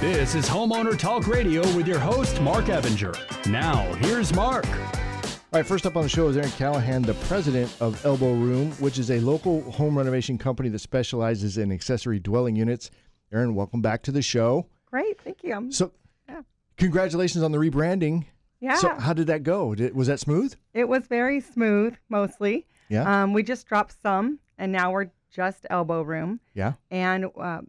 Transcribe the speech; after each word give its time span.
This 0.00 0.34
is 0.34 0.46
Homeowner 0.48 0.96
Talk 0.98 1.26
Radio 1.26 1.62
with 1.74 1.88
your 1.88 1.98
host, 1.98 2.40
Mark 2.40 2.66
Evinger. 2.66 3.14
Now, 3.50 3.82
here's 3.94 4.34
Mark. 4.34 4.66
All 4.68 5.60
right, 5.60 5.66
first 5.66 5.86
up 5.86 5.96
on 5.96 6.02
the 6.02 6.08
show 6.08 6.28
is 6.28 6.36
Erin 6.36 6.50
Callahan, 6.50 7.02
the 7.02 7.14
president 7.14 7.74
of 7.80 8.04
Elbow 8.04 8.32
Room, 8.34 8.72
which 8.72 8.98
is 8.98 9.10
a 9.10 9.18
local 9.20 9.62
home 9.72 9.96
renovation 9.96 10.36
company 10.38 10.68
that 10.68 10.80
specializes 10.80 11.56
in 11.58 11.72
accessory 11.72 12.18
dwelling 12.18 12.56
units. 12.56 12.90
Erin, 13.32 13.54
welcome 13.54 13.80
back 13.80 14.02
to 14.02 14.12
the 14.12 14.22
show. 14.22 14.66
Great, 14.90 15.20
thank 15.22 15.42
you. 15.42 15.52
I'm- 15.52 15.72
So, 15.72 15.92
Yeah. 16.28 16.42
congratulations 16.76 17.42
on 17.42 17.52
the 17.52 17.58
rebranding. 17.58 18.26
yeah, 18.60 18.74
So, 18.76 18.94
how 18.94 19.12
did 19.12 19.26
that 19.28 19.42
go? 19.44 19.74
Did, 19.74 19.94
was 19.94 20.06
that 20.08 20.20
smooth? 20.20 20.54
it 20.74 20.88
was 20.88 21.06
very 21.06 21.40
smooth, 21.40 21.96
mostly. 22.08 22.66
Yeah. 22.88 23.22
Um, 23.22 23.32
we 23.32 23.42
just 23.42 23.66
dropped 23.66 23.94
some, 24.02 24.38
and 24.58 24.70
now 24.72 24.92
we're 24.92 25.10
just 25.30 25.66
Elbow 25.70 26.02
Room, 26.02 26.40
yeah. 26.54 26.74
and 26.90 27.26
uh, 27.36 27.62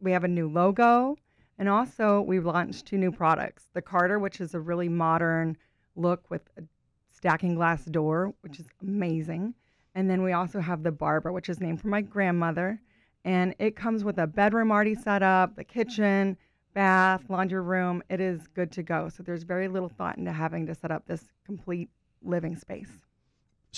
we 0.00 0.12
have 0.12 0.24
a 0.24 0.28
new 0.28 0.48
logo, 0.48 1.16
and 1.58 1.68
also 1.68 2.20
we've 2.22 2.46
launched 2.46 2.86
two 2.86 2.98
new 2.98 3.12
products: 3.12 3.68
the 3.74 3.82
Carter, 3.82 4.18
which 4.18 4.40
is 4.40 4.54
a 4.54 4.60
really 4.60 4.88
modern 4.88 5.56
look 5.96 6.30
with 6.30 6.42
a 6.56 6.62
stacking 7.10 7.54
glass 7.54 7.84
door, 7.84 8.32
which 8.42 8.58
is 8.60 8.66
amazing, 8.82 9.54
and 9.94 10.08
then 10.08 10.22
we 10.22 10.32
also 10.32 10.60
have 10.60 10.82
the 10.82 10.92
Barbara, 10.92 11.32
which 11.32 11.48
is 11.48 11.60
named 11.60 11.80
for 11.80 11.88
my 11.88 12.00
grandmother, 12.00 12.80
and 13.24 13.54
it 13.58 13.76
comes 13.76 14.04
with 14.04 14.18
a 14.18 14.26
bedroom 14.26 14.70
already 14.70 14.94
set 14.94 15.22
up, 15.22 15.56
the 15.56 15.64
kitchen. 15.64 16.36
Bath, 16.74 17.24
laundry 17.28 17.60
room, 17.60 18.04
it 18.08 18.20
is 18.20 18.46
good 18.46 18.70
to 18.72 18.84
go. 18.84 19.08
So 19.08 19.24
there's 19.24 19.42
very 19.42 19.66
little 19.66 19.88
thought 19.88 20.16
into 20.16 20.30
having 20.30 20.66
to 20.66 20.74
set 20.76 20.92
up 20.92 21.06
this 21.06 21.24
complete 21.44 21.88
living 22.22 22.54
space. 22.54 22.92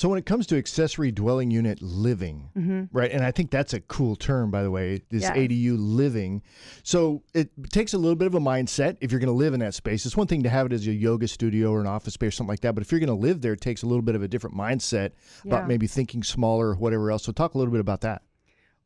So, 0.00 0.08
when 0.08 0.18
it 0.18 0.24
comes 0.24 0.46
to 0.46 0.56
accessory 0.56 1.12
dwelling 1.12 1.50
unit 1.50 1.82
living, 1.82 2.48
Mm-hmm. 2.56 2.84
right, 2.90 3.10
and 3.10 3.22
I 3.22 3.32
think 3.32 3.50
that's 3.50 3.74
a 3.74 3.80
cool 3.80 4.16
term, 4.16 4.50
by 4.50 4.62
the 4.62 4.70
way, 4.70 5.02
this 5.10 5.24
Yes. 5.24 5.36
ADU 5.36 5.76
living. 5.78 6.40
So, 6.82 7.22
it 7.34 7.50
takes 7.70 7.92
a 7.92 7.98
little 7.98 8.16
bit 8.16 8.26
of 8.26 8.34
a 8.34 8.40
mindset 8.40 8.96
if 9.02 9.12
you're 9.12 9.20
going 9.20 9.26
to 9.26 9.34
live 9.34 9.52
in 9.52 9.60
that 9.60 9.74
space. 9.74 10.06
It's 10.06 10.16
one 10.16 10.26
thing 10.26 10.42
to 10.44 10.48
have 10.48 10.64
it 10.64 10.72
as 10.72 10.86
a 10.86 10.92
yoga 10.92 11.28
studio 11.28 11.70
or 11.70 11.82
an 11.82 11.86
office 11.86 12.14
space 12.14 12.28
or 12.28 12.30
something 12.30 12.48
like 12.48 12.60
that, 12.60 12.74
but 12.74 12.80
if 12.80 12.90
you're 12.90 12.98
going 12.98 13.08
to 13.08 13.14
live 13.26 13.42
there, 13.42 13.52
it 13.52 13.60
takes 13.60 13.82
a 13.82 13.86
little 13.86 14.00
bit 14.00 14.14
of 14.14 14.22
a 14.22 14.28
different 14.28 14.56
mindset 14.56 15.10
Yeah. 15.44 15.56
about 15.56 15.68
maybe 15.68 15.86
thinking 15.86 16.22
smaller 16.22 16.68
or 16.68 16.76
whatever 16.76 17.10
else. 17.10 17.24
So, 17.24 17.32
talk 17.32 17.52
a 17.52 17.58
little 17.58 17.70
bit 17.72 17.80
about 17.82 18.00
that. 18.00 18.22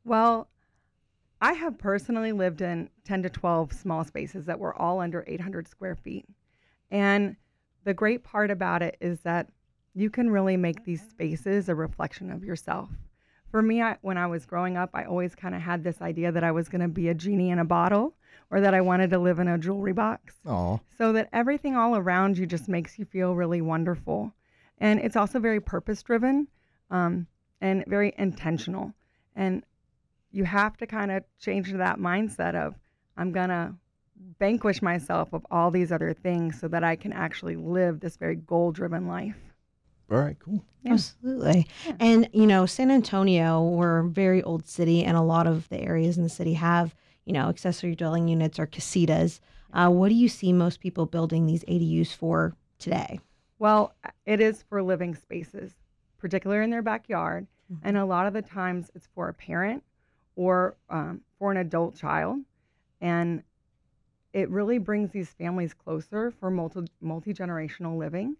Well, 0.04 0.48
I 1.40 1.52
have 1.52 1.78
personally 1.78 2.32
lived 2.32 2.60
in 2.60 2.90
10 3.04 3.22
to 3.22 3.30
12 3.30 3.72
small 3.72 4.02
spaces 4.02 4.46
that 4.46 4.58
were 4.58 4.74
all 4.74 4.98
under 4.98 5.22
800 5.28 5.68
square 5.68 5.94
feet. 5.94 6.26
And 6.90 7.36
the 7.84 7.94
great 7.94 8.24
part 8.24 8.50
about 8.50 8.82
it 8.82 8.96
is 9.00 9.20
that 9.20 9.50
you 9.94 10.10
can 10.10 10.30
really 10.30 10.56
make 10.56 10.84
these 10.84 11.02
spaces 11.02 11.68
a 11.68 11.74
reflection 11.74 12.30
of 12.30 12.44
yourself. 12.44 12.90
For 13.50 13.62
me, 13.62 13.80
I, 13.80 13.96
when 14.02 14.18
I 14.18 14.26
was 14.26 14.46
growing 14.46 14.76
up, 14.76 14.90
I 14.94 15.04
always 15.04 15.34
kind 15.34 15.54
of 15.54 15.60
had 15.60 15.84
this 15.84 16.02
idea 16.02 16.32
that 16.32 16.42
I 16.42 16.50
was 16.50 16.68
going 16.68 16.80
to 16.80 16.88
be 16.88 17.08
a 17.08 17.14
genie 17.14 17.50
in 17.50 17.60
a 17.60 17.64
bottle 17.64 18.14
or 18.50 18.60
that 18.60 18.74
I 18.74 18.80
wanted 18.80 19.10
to 19.10 19.18
live 19.18 19.38
in 19.38 19.46
a 19.46 19.56
jewelry 19.56 19.92
box. 19.92 20.34
Oh, 20.44 20.80
so 20.98 21.12
that 21.12 21.28
everything 21.32 21.76
all 21.76 21.96
around 21.96 22.36
you 22.36 22.46
just 22.46 22.68
makes 22.68 22.98
you 22.98 23.04
feel 23.04 23.34
really 23.34 23.60
wonderful. 23.60 24.34
And 24.78 24.98
it's 24.98 25.16
also 25.16 25.38
very 25.38 25.60
purpose 25.60 26.02
driven 26.02 26.48
um, 26.90 27.28
and 27.60 27.84
very 27.86 28.12
intentional. 28.18 28.92
And 29.36 29.64
you 30.32 30.44
have 30.44 30.76
to 30.78 30.86
kind 30.86 31.12
of 31.12 31.22
change 31.38 31.72
that 31.72 31.98
mindset 31.98 32.56
of, 32.56 32.74
I'm 33.16 33.30
going 33.30 33.50
to 33.50 33.74
vanquish 34.40 34.82
myself 34.82 35.32
of 35.32 35.46
all 35.50 35.70
these 35.70 35.92
other 35.92 36.12
things 36.12 36.58
so 36.58 36.66
that 36.68 36.82
I 36.82 36.96
can 36.96 37.12
actually 37.12 37.54
live 37.54 38.00
this 38.00 38.16
very 38.16 38.34
goal 38.34 38.72
driven 38.72 39.06
life. 39.06 39.53
All 40.10 40.18
right, 40.18 40.36
cool. 40.38 40.64
Yeah. 40.82 40.92
Absolutely. 40.92 41.66
And, 41.98 42.28
you 42.32 42.46
know, 42.46 42.66
San 42.66 42.90
Antonio, 42.90 43.62
we're 43.62 44.00
a 44.00 44.08
very 44.08 44.42
old 44.42 44.66
city, 44.66 45.02
and 45.04 45.16
a 45.16 45.22
lot 45.22 45.46
of 45.46 45.68
the 45.68 45.80
areas 45.80 46.16
in 46.16 46.22
the 46.22 46.28
city 46.28 46.54
have, 46.54 46.94
you 47.24 47.32
know, 47.32 47.48
accessory 47.48 47.94
dwelling 47.94 48.28
units 48.28 48.58
or 48.58 48.66
casitas. 48.66 49.40
Uh, 49.72 49.88
what 49.88 50.08
do 50.08 50.14
you 50.14 50.28
see 50.28 50.52
most 50.52 50.80
people 50.80 51.06
building 51.06 51.46
these 51.46 51.64
ADUs 51.64 52.14
for 52.14 52.54
today? 52.78 53.18
Well, 53.58 53.94
it 54.26 54.40
is 54.40 54.62
for 54.68 54.82
living 54.82 55.14
spaces, 55.14 55.72
particularly 56.18 56.64
in 56.64 56.70
their 56.70 56.82
backyard. 56.82 57.46
And 57.82 57.96
a 57.96 58.04
lot 58.04 58.26
of 58.26 58.34
the 58.34 58.42
times 58.42 58.90
it's 58.94 59.08
for 59.14 59.28
a 59.28 59.34
parent 59.34 59.82
or 60.36 60.76
um, 60.90 61.22
for 61.38 61.50
an 61.50 61.56
adult 61.56 61.96
child. 61.96 62.40
And 63.00 63.42
it 64.32 64.48
really 64.50 64.78
brings 64.78 65.10
these 65.10 65.30
families 65.30 65.74
closer 65.74 66.30
for 66.30 66.50
multi 66.50 66.86
multi 67.00 67.32
generational 67.32 67.96
living. 67.96 68.36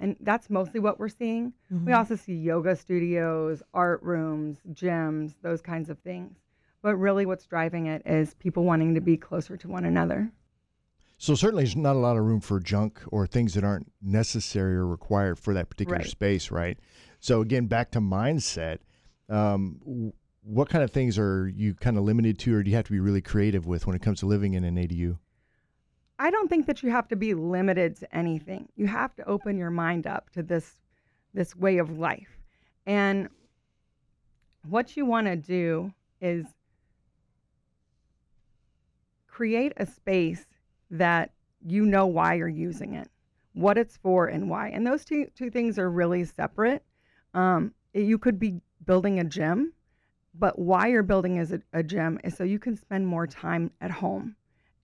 And 0.00 0.16
that's 0.20 0.48
mostly 0.48 0.80
what 0.80 0.98
we're 1.00 1.08
seeing. 1.08 1.52
We 1.70 1.92
also 1.92 2.14
see 2.14 2.34
yoga 2.34 2.76
studios, 2.76 3.62
art 3.74 4.02
rooms, 4.02 4.58
gyms, 4.72 5.34
those 5.42 5.60
kinds 5.60 5.90
of 5.90 5.98
things. 5.98 6.36
But 6.82 6.96
really, 6.96 7.26
what's 7.26 7.46
driving 7.46 7.86
it 7.86 8.02
is 8.06 8.34
people 8.34 8.64
wanting 8.64 8.94
to 8.94 9.00
be 9.00 9.16
closer 9.16 9.56
to 9.56 9.68
one 9.68 9.84
another. 9.84 10.30
So 11.18 11.34
certainly, 11.34 11.64
there's 11.64 11.74
not 11.74 11.96
a 11.96 11.98
lot 11.98 12.16
of 12.16 12.24
room 12.24 12.40
for 12.40 12.60
junk 12.60 13.00
or 13.08 13.26
things 13.26 13.54
that 13.54 13.64
aren't 13.64 13.90
necessary 14.00 14.76
or 14.76 14.86
required 14.86 15.38
for 15.38 15.52
that 15.54 15.68
particular 15.68 15.98
Right. 15.98 16.06
space, 16.06 16.52
right? 16.52 16.78
So 17.18 17.40
again, 17.40 17.66
back 17.66 17.90
to 17.92 18.00
mindset. 18.00 18.78
Um, 19.28 20.12
what 20.42 20.68
kind 20.68 20.84
of 20.84 20.92
things 20.92 21.18
are 21.18 21.48
you 21.48 21.74
kind 21.74 21.98
of 21.98 22.04
limited 22.04 22.38
to, 22.40 22.54
or 22.54 22.62
do 22.62 22.70
you 22.70 22.76
have 22.76 22.86
to 22.86 22.92
be 22.92 23.00
really 23.00 23.20
creative 23.20 23.66
with 23.66 23.86
when 23.86 23.96
it 23.96 24.02
comes 24.02 24.20
to 24.20 24.26
living 24.26 24.54
in 24.54 24.62
an 24.62 24.76
ADU? 24.76 25.18
I 26.18 26.30
don't 26.30 26.48
think 26.48 26.66
that 26.66 26.82
you 26.82 26.90
have 26.90 27.08
to 27.08 27.16
be 27.16 27.34
limited 27.34 27.96
to 27.96 28.16
anything. 28.16 28.68
You 28.76 28.88
have 28.88 29.14
to 29.16 29.28
open 29.28 29.56
your 29.56 29.70
mind 29.70 30.06
up 30.06 30.30
to 30.30 30.42
this 30.42 30.78
this 31.32 31.54
way 31.54 31.78
of 31.78 31.98
life. 31.98 32.40
And 32.86 33.28
what 34.68 34.96
you 34.96 35.06
want 35.06 35.26
to 35.26 35.36
do 35.36 35.92
is 36.20 36.46
create 39.28 39.72
a 39.76 39.86
space 39.86 40.46
that 40.90 41.30
you 41.64 41.84
know 41.84 42.06
why 42.06 42.34
you're 42.34 42.48
using 42.48 42.94
it, 42.94 43.08
what 43.52 43.78
it's 43.78 43.96
for 43.96 44.26
and 44.26 44.50
why. 44.50 44.68
And 44.70 44.84
those 44.84 45.04
two 45.04 45.26
two 45.36 45.50
things 45.50 45.78
are 45.78 45.90
really 45.90 46.24
separate. 46.24 46.82
Um, 47.34 47.74
you 47.94 48.18
could 48.18 48.40
be 48.40 48.60
building 48.84 49.20
a 49.20 49.24
gym, 49.24 49.72
but 50.34 50.58
why 50.58 50.88
you're 50.88 51.02
building 51.04 51.38
as 51.38 51.52
a, 51.52 51.62
a 51.72 51.84
gym 51.84 52.18
is 52.24 52.36
so 52.36 52.42
you 52.42 52.58
can 52.58 52.76
spend 52.76 53.06
more 53.06 53.26
time 53.28 53.70
at 53.80 53.92
home 53.92 54.34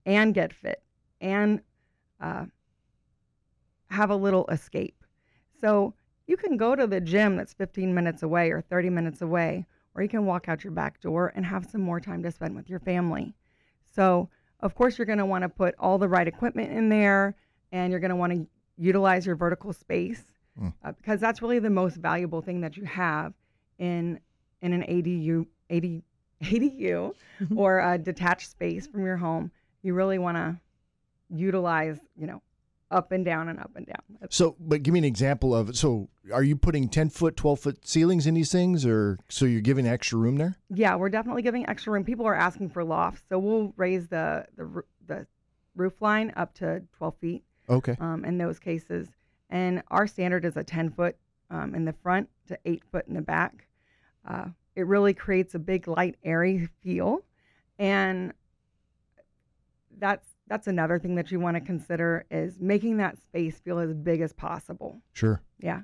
and 0.05 0.33
get 0.33 0.53
fit 0.53 0.84
and 1.25 1.61
uh, 2.21 2.45
have 3.89 4.11
a 4.11 4.15
little 4.15 4.45
escape. 4.47 5.03
So 5.59 5.93
you 6.27 6.37
can 6.37 6.55
go 6.57 6.75
to 6.75 6.85
the 6.87 7.01
gym 7.01 7.35
that's 7.35 7.53
15 7.53 7.93
minutes 7.93 8.23
away 8.23 8.51
or 8.51 8.61
30 8.61 8.89
minutes 8.89 9.21
away, 9.21 9.65
or 9.95 10.03
you 10.03 10.09
can 10.09 10.25
walk 10.25 10.47
out 10.47 10.63
your 10.63 10.71
back 10.71 11.01
door 11.01 11.33
and 11.35 11.45
have 11.45 11.65
some 11.65 11.81
more 11.81 11.99
time 11.99 12.21
to 12.23 12.31
spend 12.31 12.55
with 12.55 12.69
your 12.69 12.79
family. 12.79 13.33
So, 13.95 14.29
of 14.59 14.75
course, 14.75 14.97
you're 14.97 15.05
going 15.05 15.19
to 15.19 15.25
want 15.25 15.43
to 15.43 15.49
put 15.49 15.75
all 15.79 15.97
the 15.97 16.07
right 16.07 16.27
equipment 16.27 16.71
in 16.71 16.89
there 16.89 17.35
and 17.71 17.91
you're 17.91 17.99
going 17.99 18.09
to 18.09 18.15
want 18.15 18.33
to 18.33 18.47
utilize 18.77 19.25
your 19.25 19.35
vertical 19.35 19.73
space 19.73 20.23
Mm. 20.57 20.73
uh, 20.85 20.93
because 20.93 21.19
that's 21.19 21.41
really 21.41 21.59
the 21.59 21.69
most 21.69 21.97
valuable 21.97 22.41
thing 22.41 22.61
that 22.61 22.77
you 22.77 22.85
have 22.85 23.33
in 23.77 24.21
in 24.61 24.71
an 24.71 24.83
ADU, 24.83 25.45
AD, 25.69 26.01
ADU 26.43 27.13
or 27.57 27.79
a 27.79 27.97
detached 27.97 28.49
space 28.49 28.87
from 28.87 29.05
your 29.05 29.17
home. 29.17 29.51
You 29.83 29.93
really 29.93 30.17
want 30.17 30.37
to 30.37 30.57
utilize, 31.29 31.99
you 32.15 32.27
know, 32.27 32.41
up 32.91 33.11
and 33.11 33.25
down 33.25 33.49
and 33.49 33.59
up 33.59 33.71
and 33.75 33.85
down. 33.87 34.01
That's- 34.19 34.35
So, 34.35 34.55
but 34.59 34.83
give 34.83 34.93
me 34.93 34.99
an 34.99 35.05
example 35.05 35.55
of. 35.55 35.69
it. 35.69 35.75
So, 35.75 36.09
are 36.31 36.43
you 36.43 36.55
putting 36.55 36.87
ten 36.87 37.09
foot, 37.09 37.35
twelve 37.35 37.59
foot 37.59 37.87
ceilings 37.87 38.27
in 38.27 38.33
these 38.35 38.51
things, 38.51 38.85
or 38.85 39.17
so 39.29 39.45
you're 39.45 39.61
giving 39.61 39.87
extra 39.87 40.17
room 40.19 40.37
there? 40.37 40.57
Yeah, 40.69 40.95
we're 40.95 41.09
definitely 41.09 41.41
giving 41.41 41.67
extra 41.67 41.91
room. 41.93 42.03
People 42.03 42.25
are 42.27 42.35
asking 42.35 42.69
for 42.69 42.83
lofts, 42.83 43.23
so 43.27 43.39
we'll 43.39 43.73
raise 43.75 44.07
the 44.07 44.45
the, 44.55 44.83
the 45.07 45.27
roof 45.75 46.01
line 46.01 46.31
up 46.37 46.53
to 46.53 46.81
12 46.97 47.15
feet 47.17 47.43
Okay. 47.69 47.97
um, 47.99 48.23
in 48.23 48.37
those 48.37 48.59
cases. 48.59 49.09
And 49.49 49.83
our 49.89 50.07
standard 50.07 50.45
is 50.45 50.55
a 50.55 50.63
10 50.63 50.91
foot 50.91 51.17
um, 51.49 51.75
in 51.75 51.83
the 51.85 51.91
front 51.91 52.29
to 52.47 52.57
8 52.65 52.81
foot 52.91 53.07
in 53.07 53.13
the 53.13 53.21
back. 53.21 53.67
Uh, 54.25 54.45
it 54.75 54.87
really 54.87 55.13
creates 55.13 55.53
a 55.53 55.59
big, 55.59 55.87
light, 55.87 56.15
airy 56.23 56.69
feel. 56.81 57.19
And 57.77 58.33
that's 59.97 60.34
that's 60.47 60.67
another 60.67 60.99
thing 60.99 61.15
that 61.15 61.31
you 61.31 61.39
want 61.39 61.55
to 61.55 61.61
consider 61.61 62.25
is 62.29 62.59
making 62.59 62.97
that 62.97 63.17
space 63.17 63.59
feel 63.59 63.79
as 63.79 63.93
big 63.93 64.21
as 64.21 64.33
possible. 64.33 65.01
Sure. 65.13 65.41
Yeah. 65.59 65.81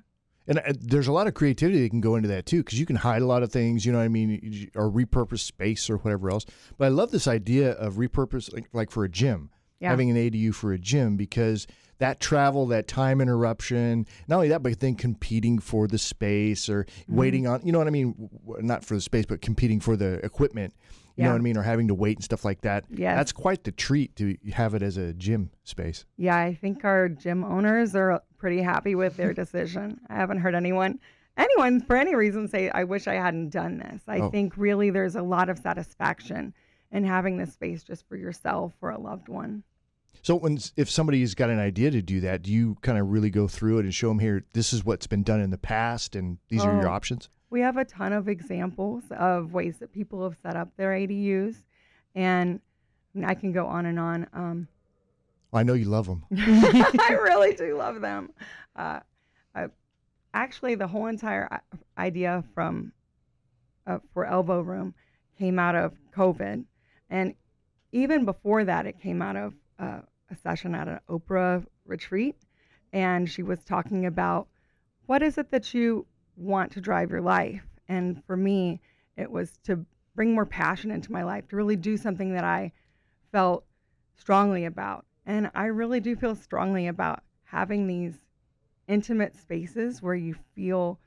And 0.47 0.59
uh, 0.59 0.74
there's 0.80 1.07
a 1.07 1.12
lot 1.12 1.27
of 1.27 1.33
creativity 1.33 1.83
that 1.83 1.89
can 1.89 2.01
go 2.01 2.15
into 2.15 2.27
that 2.30 2.45
too, 2.45 2.63
because 2.63 2.80
you 2.80 2.85
can 2.85 2.95
hide 2.95 3.21
a 3.21 3.25
lot 3.25 3.44
of 3.44 3.51
things, 3.51 3.85
you 3.85 3.91
know 3.91 4.00
what 4.00 4.06
I 4.06 4.09
mean, 4.09 4.69
or 4.75 4.89
repurpose 4.91 5.39
space 5.39 5.89
or 5.89 5.97
whatever 5.97 6.30
else. 6.30 6.45
But 6.77 6.85
I 6.85 6.89
love 6.89 7.12
this 7.12 7.27
idea 7.27 7.71
of 7.74 7.95
repurpose, 7.95 8.51
like, 8.53 8.68
like 8.74 8.91
for 8.91 9.03
a 9.03 9.09
gym, 9.09 9.50
Yeah. 9.80 9.89
having 9.89 10.09
an 10.09 10.18
ADU 10.18 10.53
for 10.53 10.74
a 10.74 10.80
gym, 10.80 11.15
because 11.15 11.68
that 12.01 12.19
travel, 12.19 12.65
that 12.68 12.88
time 12.88 13.21
interruption, 13.21 14.06
not 14.27 14.36
only 14.38 14.50
that, 14.50 14.62
but 14.62 14.80
then 14.80 14.95
competing 14.95 15.57
for 15.59 15.88
the 15.88 15.98
space 15.98 16.68
or 16.69 16.83
Mm-hmm. 16.83 17.15
waiting 17.15 17.48
on, 17.48 17.62
you 17.65 17.71
know 17.71 17.77
what 17.77 17.88
I 17.88 17.92
mean, 17.92 18.30
not 18.59 18.83
for 18.83 18.95
the 18.95 19.01
space, 19.01 19.25
but 19.25 19.42
competing 19.42 19.80
for 19.80 19.95
the 19.95 20.13
equipment. 20.25 20.74
You 21.18 21.25
know 21.25 21.31
what 21.33 21.39
I 21.39 21.44
mean, 21.44 21.57
or 21.57 21.62
having 21.62 21.88
to 21.89 21.94
wait 21.94 22.18
and 22.18 22.24
stuff 22.24 22.44
like 22.44 22.62
that. 22.62 22.86
Yeah. 22.89 23.15
That's 23.15 23.31
quite 23.31 23.63
the 23.63 23.71
treat 23.71 24.15
to 24.15 24.36
have 24.53 24.74
it 24.74 24.81
as 24.81 24.98
a 24.98 25.13
gym 25.13 25.51
space. 25.63 26.06
Yeah, 26.18 26.36
I 26.36 26.56
think 26.56 26.83
our 26.83 27.09
gym 27.09 27.44
owners 27.44 27.94
are 27.95 28.24
pretty 28.39 28.59
happy 28.62 28.95
with 28.95 29.18
their 29.18 29.31
decision. 29.33 30.00
I 30.09 30.15
haven't 30.15 30.39
heard 30.39 30.56
anyone 30.56 31.00
anyone 31.38 31.80
for 31.81 31.95
any 31.95 32.15
reason 32.15 32.47
say 32.47 32.69
I 32.71 32.86
wish 32.86 33.07
I 33.07 33.13
hadn't 33.15 33.50
done 33.50 33.77
this. 33.77 34.01
I 34.07 34.19
Oh. 34.21 34.30
think 34.31 34.57
really 34.57 34.89
there's 34.89 35.15
a 35.15 35.21
lot 35.21 35.50
of 35.50 35.59
satisfaction 35.59 36.54
in 36.92 37.04
having 37.04 37.38
this 37.38 37.54
space 37.54 37.83
just 37.83 38.07
for 38.07 38.15
yourself 38.15 38.74
or 38.81 38.89
a 38.89 39.00
loved 39.00 39.30
one. 39.30 39.63
So 40.23 40.35
when 40.35 40.59
if 40.77 40.89
somebody's 40.89 41.33
got 41.33 41.49
an 41.49 41.59
idea 41.59 41.89
to 41.91 42.01
do 42.01 42.19
that, 42.21 42.43
do 42.43 42.51
you 42.51 42.77
kind 42.81 42.97
of 42.97 43.09
really 43.09 43.29
go 43.29 43.47
through 43.47 43.79
it 43.79 43.85
and 43.85 43.93
show 43.93 44.09
them 44.09 44.19
here 44.19 44.45
this 44.53 44.71
is 44.71 44.85
what's 44.85 45.07
been 45.07 45.23
done 45.23 45.41
in 45.41 45.49
the 45.49 45.57
past 45.57 46.15
and 46.15 46.37
these 46.49 46.63
are 46.63 46.71
your 46.71 46.87
Oh. 46.89 46.93
options? 46.93 47.29
We 47.49 47.61
have 47.61 47.75
a 47.77 47.83
ton 47.85 48.13
of 48.13 48.27
examples 48.29 49.03
of 49.11 49.51
ways 49.53 49.77
that 49.79 49.91
people 49.91 50.23
have 50.23 50.37
set 50.41 50.55
up 50.55 50.69
their 50.77 50.91
ADUs, 50.91 51.55
and 52.15 52.61
I 53.25 53.33
can 53.33 53.51
go 53.51 53.65
on 53.67 53.85
and 53.87 53.99
on. 53.99 54.27
Um, 54.31 54.67
I 55.51 55.63
know 55.63 55.73
you 55.73 55.85
love 55.85 56.05
them. 56.05 56.23
I 56.37 57.17
really 57.21 57.53
do 57.53 57.75
love 57.75 57.99
them. 57.99 58.29
Uh, 58.73 59.01
I, 59.53 59.65
actually, 60.33 60.75
the 60.75 60.87
whole 60.87 61.07
entire 61.07 61.49
idea 61.97 62.43
from 62.53 62.93
uh, 63.85 63.99
for 64.13 64.25
Elbow 64.25 64.61
Room 64.61 64.93
came 65.37 65.59
out 65.59 65.75
of 65.75 65.91
COVID, 66.15 66.63
and 67.09 67.33
even 67.91 68.23
before 68.23 68.63
that, 68.63 68.85
it 68.85 69.01
came 69.01 69.21
out 69.21 69.35
of 69.35 69.53
uh, 69.81 70.01
a 70.30 70.36
session 70.36 70.75
at 70.75 70.88
an 70.88 71.00
Oprah 71.10 71.66
retreat, 71.86 72.38
and 72.94 73.30
she 73.30 73.44
was 73.44 73.63
talking 73.63 74.06
about 74.06 74.48
what 75.07 75.22
is 75.22 75.38
it 75.38 75.51
that 75.51 75.74
you 75.74 76.06
want 76.38 76.72
to 76.72 76.81
drive 76.81 77.10
your 77.10 77.22
life, 77.22 77.66
and 77.89 78.24
for 78.25 78.38
me, 78.38 78.80
it 79.18 79.30
was 79.30 79.57
to 79.63 79.86
bring 80.16 80.33
more 80.33 80.45
passion 80.45 80.92
into 80.92 81.12
my 81.12 81.24
life, 81.24 81.48
to 81.50 81.56
really 81.56 81.75
do 81.75 81.98
something 81.98 82.33
that 82.33 82.44
I 82.44 82.72
felt 83.31 83.66
strongly 84.16 84.66
about. 84.66 85.06
And 85.25 85.51
I 85.54 85.66
really 85.66 86.00
do 86.00 86.16
feel 86.16 86.36
strongly 86.36 86.88
about 86.88 87.24
having 87.44 87.88
these 87.88 88.16
intimate 88.88 89.36
spaces 89.36 90.01
where 90.01 90.16
you 90.16 90.36
feel 90.56 91.00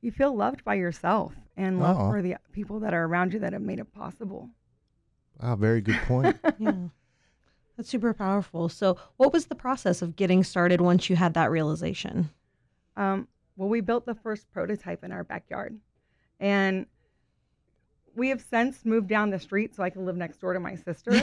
you 0.00 0.10
feel 0.10 0.34
loved 0.34 0.64
by 0.64 0.74
yourself 0.74 1.32
and 1.56 1.78
loved 1.78 2.00
Aw. 2.00 2.10
for 2.10 2.22
the 2.22 2.36
people 2.52 2.80
that 2.80 2.92
are 2.92 3.04
around 3.04 3.32
you 3.32 3.38
that 3.40 3.52
have 3.52 3.62
made 3.62 3.78
it 3.78 3.92
possible. 3.92 4.48
Wow, 5.40 5.56
very 5.56 5.80
good 5.80 6.00
point. 6.08 6.36
yeah. 6.58 6.88
That's 7.76 7.88
super 7.88 8.12
powerful. 8.12 8.68
So, 8.68 8.96
what 9.16 9.32
was 9.32 9.46
the 9.46 9.54
process 9.54 10.02
of 10.02 10.16
getting 10.16 10.44
started 10.44 10.80
once 10.80 11.08
you 11.08 11.16
had 11.16 11.34
that 11.34 11.50
realization? 11.50 12.30
Um, 12.96 13.28
well, 13.56 13.68
we 13.68 13.80
built 13.80 14.04
the 14.06 14.14
first 14.14 14.50
prototype 14.52 15.02
in 15.04 15.12
our 15.12 15.24
backyard, 15.24 15.78
and 16.38 16.86
we 18.14 18.28
have 18.28 18.42
since 18.42 18.84
moved 18.84 19.08
down 19.08 19.30
the 19.30 19.38
street 19.38 19.74
so 19.74 19.82
I 19.82 19.88
can 19.88 20.04
live 20.04 20.16
next 20.16 20.38
door 20.38 20.52
to 20.52 20.60
my 20.60 20.74
sister. 20.74 21.12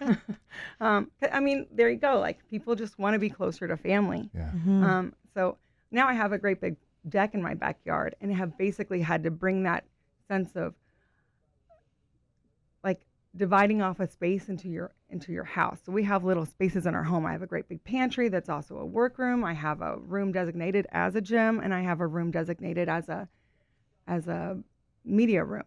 um, 0.80 1.10
'cause- 1.20 1.30
I 1.32 1.38
mean, 1.40 1.66
there 1.72 1.88
you 1.88 1.96
go. 1.96 2.18
Like 2.18 2.38
people 2.50 2.74
just 2.74 2.98
want 2.98 3.14
to 3.14 3.18
be 3.20 3.30
closer 3.30 3.68
to 3.68 3.76
family. 3.76 4.28
yeah. 4.34 4.50
Mhm. 4.66 4.82
Um, 4.82 5.14
so 5.32 5.58
now 5.92 6.08
I 6.08 6.12
have 6.14 6.32
a 6.32 6.38
great 6.38 6.60
big 6.60 6.76
deck 7.08 7.34
in 7.34 7.42
my 7.42 7.54
backyard 7.54 8.16
and 8.20 8.34
have 8.34 8.58
basically 8.58 9.00
had 9.00 9.22
to 9.24 9.30
bring 9.30 9.62
that 9.62 9.84
sense 10.26 10.50
of 10.56 10.74
like 12.82 13.00
dividing 13.36 13.82
off 13.82 14.00
a 14.00 14.06
space 14.08 14.48
into 14.48 14.68
your 14.68 14.92
into 15.14 15.32
your 15.32 15.44
house. 15.44 15.78
So 15.86 15.92
we 15.92 16.02
have 16.04 16.24
little 16.24 16.44
spaces 16.44 16.84
in 16.84 16.94
our 16.94 17.04
home. 17.04 17.24
I 17.24 17.32
have 17.32 17.40
a 17.40 17.46
great 17.46 17.68
big 17.68 17.82
pantry 17.84 18.28
that's 18.28 18.50
also 18.50 18.76
a 18.76 18.84
workroom. 18.84 19.44
I 19.44 19.54
have 19.54 19.80
a 19.80 19.96
room 19.96 20.32
designated 20.32 20.86
as 20.90 21.14
a 21.14 21.22
gym 21.22 21.60
and 21.60 21.72
I 21.72 21.80
have 21.80 22.00
a 22.00 22.06
room 22.06 22.30
designated 22.30 22.88
as 22.88 23.08
a 23.08 23.28
as 24.06 24.28
a 24.28 24.58
media 25.04 25.42
room. 25.42 25.64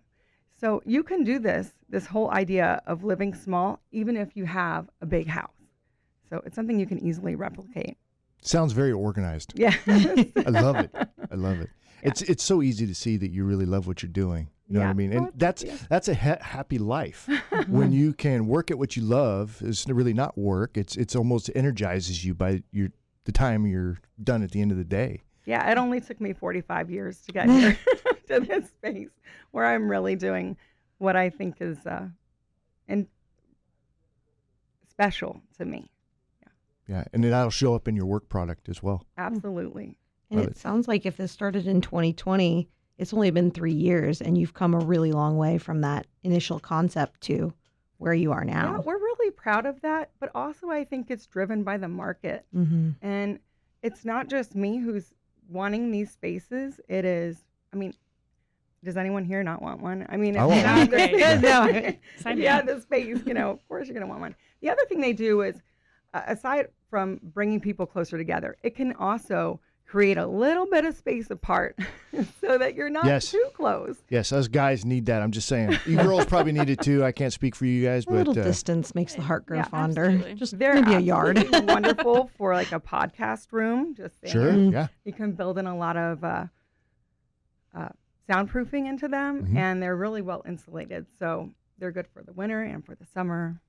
So 0.59 0.83
you 0.85 1.01
can 1.01 1.23
do 1.23 1.39
this 1.39 1.73
this 1.89 2.05
whole 2.05 2.29
idea 2.29 2.81
of 2.85 3.03
living 3.03 3.33
small 3.33 3.79
even 3.91 4.15
if 4.15 4.35
you 4.35 4.45
have 4.45 4.89
a 5.01 5.05
big 5.05 5.27
house. 5.27 5.49
So 6.29 6.41
it's 6.45 6.55
something 6.55 6.79
you 6.79 6.85
can 6.85 6.99
easily 6.99 7.35
replicate. 7.35 7.97
Sounds 8.41 8.73
very 8.73 8.91
organized. 8.91 9.53
Yeah. 9.55 9.73
I 9.87 10.49
love 10.49 10.75
it. 10.75 10.91
I 11.31 11.35
love 11.35 11.61
it. 11.61 11.69
It's 12.03 12.21
it's 12.21 12.43
so 12.43 12.61
easy 12.61 12.85
to 12.85 12.93
see 12.93 13.17
that 13.17 13.31
you 13.31 13.43
really 13.43 13.65
love 13.65 13.87
what 13.87 14.03
you're 14.03 14.11
doing. 14.11 14.49
You 14.69 14.73
know 14.75 14.79
what 14.81 14.85
I 14.85 14.89
Yeah. 14.89 14.93
mean? 14.93 15.09
Well, 15.11 15.23
And 15.25 15.33
that's 15.35 15.63
yeah. 15.63 15.77
that's 15.89 16.07
a 16.09 16.15
ha- 16.15 16.37
happy 16.41 16.77
life 16.77 17.29
when 17.67 17.91
you 17.91 18.13
can 18.13 18.47
work 18.47 18.69
at 18.71 18.77
what 18.77 18.95
you 18.97 19.03
love. 19.03 19.61
It's 19.63 19.87
really 19.87 20.13
not 20.13 20.37
work. 20.37 20.77
It's 20.77 20.95
it's 20.97 21.15
almost 21.15 21.49
energizes 21.55 22.25
you 22.25 22.33
by 22.33 22.63
your 22.71 22.89
the 23.23 23.31
time 23.31 23.65
you're 23.65 23.97
done 24.23 24.43
at 24.43 24.51
the 24.51 24.61
end 24.61 24.71
of 24.71 24.77
the 24.77 24.83
day. 24.83 25.21
Yeah, 25.45 25.69
it 25.71 25.77
only 25.77 26.01
took 26.01 26.19
me 26.19 26.33
45 26.33 26.89
years 26.91 27.21
to 27.21 27.31
get 27.31 27.49
here 27.49 27.77
to 28.27 28.39
this 28.41 28.67
space 28.69 29.09
where 29.51 29.65
I'm 29.65 29.89
really 29.89 30.15
doing 30.17 30.57
what 30.97 31.15
I 31.15 31.29
think 31.29 31.57
is 31.61 31.77
uh, 31.85 32.07
and 32.89 33.07
special 34.89 35.41
to 35.57 35.65
me. 35.65 35.89
Yeah, 36.87 37.03
and 37.13 37.23
that'll 37.23 37.49
show 37.49 37.75
up 37.75 37.87
in 37.87 37.95
your 37.97 38.05
work 38.05 38.29
product 38.29 38.69
as 38.69 38.81
well. 38.81 39.05
Absolutely. 39.17 39.97
And 40.29 40.39
Love 40.39 40.47
it 40.47 40.51
it. 40.51 40.57
sounds 40.57 40.87
like 40.87 41.05
if 41.05 41.17
this 41.17 41.31
started 41.33 41.67
in 41.67 41.81
2020, 41.81 42.69
it's 42.97 43.13
only 43.13 43.29
been 43.31 43.51
three 43.51 43.73
years, 43.73 44.21
and 44.21 44.37
you've 44.37 44.53
come 44.53 44.73
a 44.73 44.79
really 44.79 45.11
long 45.11 45.37
way 45.37 45.57
from 45.57 45.81
that 45.81 46.07
initial 46.23 46.59
concept 46.59 47.21
to 47.21 47.53
where 47.97 48.13
you 48.13 48.31
are 48.31 48.43
Yeah, 48.45 48.53
now. 48.63 48.81
we're 48.85 48.97
really 48.97 49.31
proud 49.31 49.65
of 49.65 49.81
that, 49.81 50.11
but 50.19 50.29
also 50.35 50.69
I 50.69 50.83
think 50.83 51.09
it's 51.09 51.25
driven 51.25 51.63
by 51.63 51.77
the 51.77 51.87
market. 51.87 52.45
hmm 52.53 52.91
And 53.01 53.39
it's 53.83 54.05
not 54.05 54.29
just 54.29 54.55
me 54.55 54.77
who's 54.77 55.13
wanting 55.49 55.91
these 55.91 56.11
spaces. 56.11 56.79
It 56.87 57.05
is, 57.05 57.43
I 57.73 57.77
mean, 57.77 57.93
does 58.83 58.97
anyone 58.97 59.25
here 59.25 59.41
not 59.43 59.61
want 59.61 59.81
one? 59.81 60.05
I 60.09 60.17
mean, 60.17 60.37
I 60.37 60.43
if 60.43 60.47
want 60.47 60.59
you 60.61 60.65
one. 60.67 60.75
have 60.77 61.41
the- 61.41 61.47
no, 61.47 61.91
Sign 62.21 62.33
if 62.33 62.37
me 62.37 62.43
you 62.43 62.49
up. 62.49 62.55
have 62.55 62.67
the 62.67 62.81
space, 62.81 63.19
you 63.25 63.33
know, 63.33 63.49
of 63.51 63.67
course 63.67 63.87
you're 63.87 63.93
going 63.95 64.05
to 64.05 64.09
want 64.09 64.21
one. 64.21 64.35
The 64.61 64.69
other 64.69 64.83
thing 64.87 65.01
they 65.01 65.13
do 65.13 65.41
is, 65.41 65.61
uh, 66.13 66.21
aside 66.27 66.67
from 66.89 67.19
bringing 67.23 67.59
people 67.59 67.85
closer 67.85 68.17
together, 68.17 68.57
it 68.63 68.75
can 68.75 68.93
also 68.93 69.59
create 69.87 70.17
a 70.17 70.27
little 70.27 70.65
bit 70.65 70.83
of 70.83 70.93
space 70.97 71.31
apart 71.31 71.79
so 72.41 72.57
that 72.57 72.75
you're 72.75 72.89
not 72.89 73.05
Yes. 73.05 73.31
too 73.31 73.45
close. 73.53 73.95
Yes, 74.09 74.33
us 74.33 74.49
guys 74.49 74.83
need 74.83 75.05
that. 75.05 75.21
I'm 75.21 75.31
just 75.31 75.47
saying. 75.47 75.77
You 75.85 75.95
girls 75.97 76.25
probably 76.25 76.51
need 76.51 76.69
it 76.69 76.81
too. 76.81 77.05
I 77.05 77.13
can't 77.13 77.31
speak 77.31 77.55
for 77.55 77.65
you 77.65 77.85
guys, 77.85 78.03
but 78.05 78.15
A 78.15 78.17
little 78.17 78.37
uh, 78.39 78.43
distance 78.43 78.93
makes 78.93 79.15
the 79.15 79.21
heart 79.21 79.45
grow 79.45 79.59
Yeah, 79.59 79.63
fonder. 79.69 80.03
absolutely. 80.05 80.33
Just 80.35 80.59
They're 80.59 80.75
maybe 80.75 80.93
a 80.95 80.99
yard. 80.99 81.47
wonderful 81.51 82.29
for 82.37 82.53
like 82.53 82.73
a 82.73 82.81
podcast 82.81 83.47
room. 83.53 83.95
Just 83.95 84.19
saying. 84.21 84.31
sure, 84.33 84.51
Mm. 84.51 84.73
yeah. 84.73 84.87
You 85.05 85.13
can 85.13 85.31
build 85.31 85.57
in 85.57 85.67
a 85.67 85.77
lot 85.77 85.95
of 85.95 86.21
uh, 86.23 86.45
uh, 87.73 87.89
soundproofing 88.29 88.87
into 88.87 89.07
them, 89.07 89.47
Mhm. 89.47 89.55
and 89.55 89.81
they're 89.81 89.95
really 89.95 90.21
well 90.21 90.43
insulated. 90.45 91.05
So 91.17 91.51
they're 91.77 91.91
good 91.93 92.07
for 92.07 92.23
the 92.23 92.33
winter 92.33 92.61
and 92.61 92.85
for 92.85 92.93
the 92.93 93.05
summer. 93.13 93.61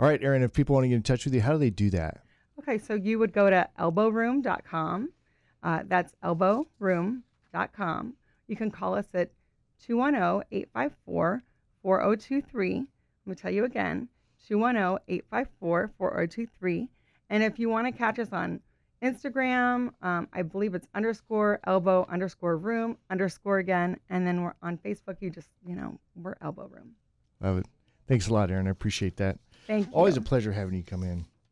All 0.00 0.08
right, 0.08 0.22
Erin. 0.22 0.42
If 0.42 0.54
people 0.54 0.74
want 0.74 0.84
to 0.84 0.88
get 0.88 0.94
in 0.96 1.02
touch 1.02 1.26
with 1.26 1.34
you, 1.34 1.42
how 1.42 1.52
do 1.52 1.58
they 1.58 1.68
do 1.70 1.90
that? 1.90 2.23
Okay, 2.66 2.78
so 2.78 2.94
you 2.94 3.18
would 3.18 3.34
go 3.34 3.50
to 3.50 3.68
elbowroom.com. 3.78 5.10
Uh, 5.62 5.82
that's 5.86 6.14
elbowroom.com. 6.24 8.14
You 8.46 8.56
can 8.56 8.70
call 8.70 8.94
us 8.94 9.06
at 9.12 9.30
210 9.84 10.46
854 10.50 11.42
4023. 11.82 12.76
I'm 12.76 12.86
going 13.26 13.36
to 13.36 13.42
tell 13.42 13.50
you 13.50 13.64
again 13.66 14.08
210 14.48 14.98
854 15.08 15.92
4023. 15.98 16.88
And 17.28 17.42
if 17.42 17.58
you 17.58 17.68
want 17.68 17.86
to 17.86 17.92
catch 17.92 18.18
us 18.18 18.32
on 18.32 18.60
Instagram, 19.02 19.90
um, 20.00 20.28
I 20.32 20.40
believe 20.40 20.74
it's 20.74 20.88
underscore 20.94 21.60
elbow 21.64 22.06
underscore 22.10 22.56
room 22.56 22.96
underscore 23.10 23.58
again. 23.58 23.98
And 24.08 24.26
then 24.26 24.42
we're 24.42 24.54
on 24.62 24.78
Facebook. 24.78 25.16
You 25.20 25.28
just, 25.28 25.48
you 25.66 25.76
know, 25.76 25.98
we're 26.16 26.36
elbow 26.40 26.66
room. 26.66 26.92
Love 27.42 27.58
it. 27.58 27.66
Thanks 28.08 28.28
a 28.28 28.32
lot, 28.32 28.50
Erin. 28.50 28.68
I 28.68 28.70
appreciate 28.70 29.18
that. 29.18 29.38
Thank 29.66 29.86
you. 29.86 29.92
Always 29.92 30.16
a 30.16 30.22
pleasure 30.22 30.52
having 30.52 30.74
you 30.74 30.82
come 30.82 31.02
in. 31.02 31.26